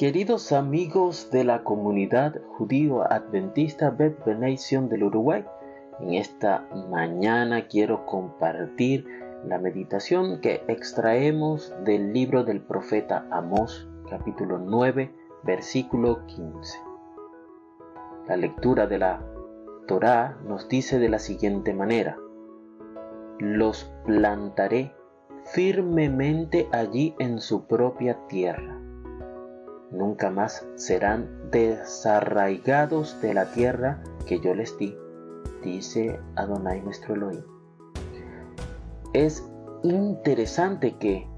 Queridos 0.00 0.52
amigos 0.52 1.28
de 1.30 1.44
la 1.44 1.62
comunidad 1.62 2.40
judío 2.56 3.02
adventista 3.02 3.90
Bet 3.90 4.24
Benation 4.24 4.88
del 4.88 5.02
Uruguay, 5.02 5.44
en 6.00 6.14
esta 6.14 6.66
mañana 6.88 7.68
quiero 7.68 8.06
compartir 8.06 9.04
la 9.44 9.58
meditación 9.58 10.40
que 10.40 10.64
extraemos 10.68 11.74
del 11.84 12.14
libro 12.14 12.44
del 12.44 12.62
profeta 12.62 13.26
Amós, 13.30 13.90
capítulo 14.08 14.56
9, 14.56 15.14
versículo 15.42 16.24
15. 16.24 16.78
La 18.26 18.38
lectura 18.38 18.86
de 18.86 18.98
la 19.00 19.22
Torá 19.86 20.38
nos 20.46 20.66
dice 20.70 20.98
de 20.98 21.10
la 21.10 21.18
siguiente 21.18 21.74
manera: 21.74 22.16
Los 23.38 23.92
plantaré 24.06 24.94
firmemente 25.52 26.70
allí 26.72 27.14
en 27.18 27.38
su 27.38 27.66
propia 27.66 28.16
tierra 28.28 28.79
nunca 29.90 30.30
más 30.30 30.66
serán 30.76 31.50
desarraigados 31.50 33.20
de 33.20 33.34
la 33.34 33.52
tierra 33.52 34.02
que 34.26 34.40
yo 34.40 34.54
les 34.54 34.76
di, 34.78 34.96
dice 35.62 36.20
Adonai 36.36 36.80
nuestro 36.82 37.14
Elohim. 37.14 37.42
Es 39.12 39.48
interesante 39.82 40.96
que 40.96 41.28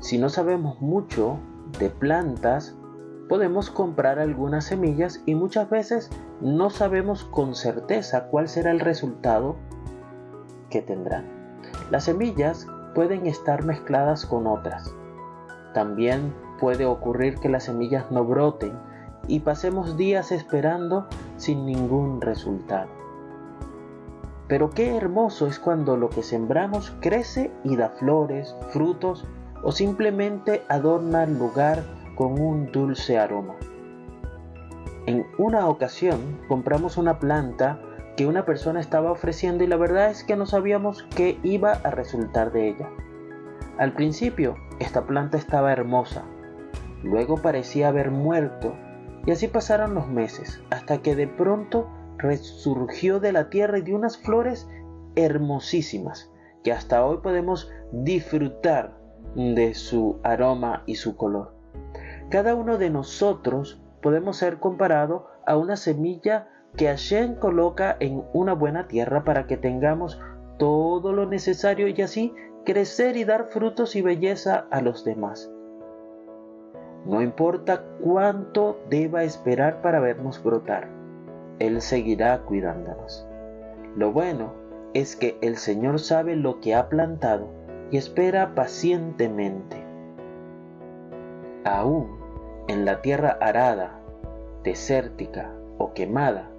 si 0.00 0.18
no 0.18 0.28
sabemos 0.28 0.80
mucho 0.80 1.38
de 1.78 1.90
plantas, 1.90 2.76
podemos 3.28 3.70
comprar 3.70 4.18
algunas 4.18 4.66
semillas 4.66 5.22
y 5.26 5.34
muchas 5.34 5.68
veces 5.68 6.10
no 6.40 6.70
sabemos 6.70 7.24
con 7.24 7.54
certeza 7.54 8.28
cuál 8.28 8.48
será 8.48 8.70
el 8.70 8.80
resultado 8.80 9.56
que 10.70 10.82
tendrán. 10.82 11.24
Las 11.90 12.04
semillas 12.04 12.66
pueden 12.94 13.26
estar 13.26 13.64
mezcladas 13.64 14.26
con 14.26 14.46
otras. 14.46 14.94
También 15.74 16.32
puede 16.58 16.84
ocurrir 16.84 17.38
que 17.38 17.48
las 17.48 17.64
semillas 17.64 18.10
no 18.10 18.24
broten 18.24 18.72
y 19.28 19.40
pasemos 19.40 19.96
días 19.96 20.32
esperando 20.32 21.06
sin 21.36 21.66
ningún 21.66 22.20
resultado. 22.20 22.88
Pero 24.48 24.70
qué 24.70 24.96
hermoso 24.96 25.46
es 25.46 25.58
cuando 25.58 25.96
lo 25.96 26.08
que 26.08 26.22
sembramos 26.22 26.94
crece 27.00 27.50
y 27.64 27.76
da 27.76 27.88
flores, 27.90 28.54
frutos 28.70 29.24
o 29.62 29.72
simplemente 29.72 30.62
adorna 30.68 31.24
el 31.24 31.36
lugar 31.38 31.82
con 32.14 32.40
un 32.40 32.70
dulce 32.70 33.18
aroma. 33.18 33.54
En 35.06 35.26
una 35.38 35.68
ocasión 35.68 36.40
compramos 36.48 36.96
una 36.96 37.18
planta 37.18 37.80
que 38.16 38.26
una 38.26 38.44
persona 38.44 38.80
estaba 38.80 39.10
ofreciendo 39.10 39.62
y 39.62 39.66
la 39.66 39.76
verdad 39.76 40.10
es 40.10 40.24
que 40.24 40.36
no 40.36 40.46
sabíamos 40.46 41.04
qué 41.14 41.38
iba 41.42 41.72
a 41.72 41.90
resultar 41.90 42.52
de 42.52 42.68
ella. 42.68 42.88
Al 43.78 43.92
principio, 43.92 44.56
esta 44.78 45.06
planta 45.06 45.36
estaba 45.36 45.72
hermosa, 45.72 46.22
luego 47.06 47.36
parecía 47.36 47.88
haber 47.88 48.10
muerto, 48.10 48.74
y 49.24 49.30
así 49.30 49.48
pasaron 49.48 49.94
los 49.94 50.08
meses, 50.08 50.60
hasta 50.70 50.98
que 50.98 51.16
de 51.16 51.26
pronto 51.26 51.88
resurgió 52.18 53.20
de 53.20 53.32
la 53.32 53.50
tierra 53.50 53.78
y 53.78 53.82
dio 53.82 53.96
unas 53.96 54.18
flores 54.18 54.68
hermosísimas, 55.16 56.30
que 56.62 56.72
hasta 56.72 57.04
hoy 57.04 57.18
podemos 57.22 57.70
disfrutar 57.92 58.96
de 59.34 59.74
su 59.74 60.20
aroma 60.22 60.82
y 60.86 60.96
su 60.96 61.16
color. 61.16 61.54
Cada 62.30 62.54
uno 62.54 62.78
de 62.78 62.90
nosotros 62.90 63.82
podemos 64.02 64.36
ser 64.36 64.58
comparado 64.58 65.28
a 65.46 65.56
una 65.56 65.76
semilla 65.76 66.48
que 66.76 66.86
Hashem 66.86 67.36
coloca 67.36 67.96
en 68.00 68.24
una 68.32 68.52
buena 68.52 68.88
tierra 68.88 69.24
para 69.24 69.46
que 69.46 69.56
tengamos 69.56 70.20
todo 70.58 71.12
lo 71.12 71.26
necesario 71.26 71.88
y 71.88 72.02
así 72.02 72.32
crecer 72.64 73.16
y 73.16 73.24
dar 73.24 73.48
frutos 73.50 73.96
y 73.96 74.02
belleza 74.02 74.66
a 74.70 74.80
los 74.80 75.04
demás. 75.04 75.50
No 77.06 77.22
importa 77.22 77.84
cuánto 78.00 78.80
deba 78.90 79.22
esperar 79.22 79.80
para 79.80 80.00
vernos 80.00 80.42
brotar, 80.42 80.88
Él 81.60 81.80
seguirá 81.80 82.40
cuidándonos. 82.42 83.24
Lo 83.94 84.10
bueno 84.10 84.54
es 84.92 85.14
que 85.14 85.38
el 85.40 85.56
Señor 85.56 86.00
sabe 86.00 86.34
lo 86.34 86.58
que 86.58 86.74
ha 86.74 86.88
plantado 86.88 87.46
y 87.92 87.96
espera 87.96 88.56
pacientemente. 88.56 89.76
Aún 91.64 92.18
en 92.66 92.84
la 92.84 93.00
tierra 93.02 93.38
arada, 93.40 94.00
desértica 94.64 95.52
o 95.78 95.92
quemada, 95.92 96.50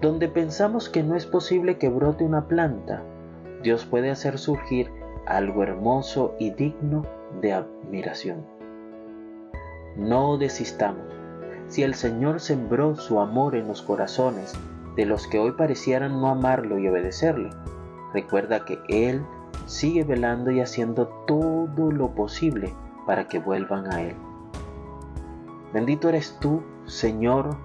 donde 0.00 0.26
pensamos 0.26 0.88
que 0.88 1.04
no 1.04 1.14
es 1.14 1.26
posible 1.26 1.78
que 1.78 1.90
brote 1.90 2.24
una 2.24 2.48
planta, 2.48 3.04
Dios 3.62 3.86
puede 3.86 4.10
hacer 4.10 4.38
surgir 4.38 4.90
algo 5.26 5.62
hermoso 5.62 6.34
y 6.40 6.50
digno 6.50 7.02
de 7.40 7.52
admiración 7.52 8.56
no 9.96 10.36
desistamos. 10.36 11.04
Si 11.68 11.82
el 11.82 11.94
Señor 11.94 12.40
sembró 12.40 12.96
su 12.96 13.18
amor 13.20 13.56
en 13.56 13.66
los 13.66 13.82
corazones 13.82 14.52
de 14.94 15.06
los 15.06 15.26
que 15.26 15.38
hoy 15.38 15.52
parecieran 15.52 16.20
no 16.20 16.28
amarlo 16.28 16.78
y 16.78 16.88
obedecerle, 16.88 17.50
recuerda 18.12 18.64
que 18.64 18.78
Él 18.88 19.22
sigue 19.66 20.04
velando 20.04 20.50
y 20.50 20.60
haciendo 20.60 21.08
todo 21.26 21.90
lo 21.90 22.14
posible 22.14 22.72
para 23.06 23.26
que 23.26 23.38
vuelvan 23.38 23.92
a 23.92 24.02
Él. 24.02 24.14
Bendito 25.72 26.08
eres 26.08 26.38
tú, 26.40 26.62
Señor, 26.86 27.56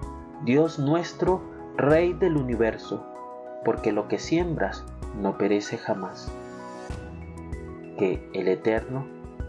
Dios 0.44 0.78
nuestro, 0.78 1.40
Rey 1.76 2.12
del 2.12 2.36
universo, 2.36 3.06
porque 3.64 3.92
lo 3.92 4.08
que 4.08 4.18
siembras 4.18 4.84
no 5.20 5.38
perece 5.38 5.78
jamás. 5.78 6.30
Que 7.96 8.28
el 8.34 8.48
Eterno 8.48 9.06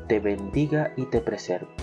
te 0.08 0.20
bendiga 0.20 0.94
y 0.96 1.06
te 1.06 1.20
preserve 1.20 1.83